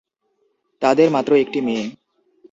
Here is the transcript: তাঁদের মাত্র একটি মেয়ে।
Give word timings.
তাঁদের 0.81 1.07
মাত্র 1.11 1.31
একটি 1.35 1.59
মেয়ে। 1.61 1.85